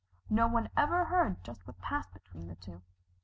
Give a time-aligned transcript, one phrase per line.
[0.31, 2.81] No one ever heard just what passed between the two.